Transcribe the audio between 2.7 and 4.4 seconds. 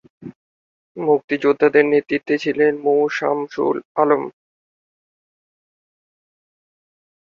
মু শামসুল আলম।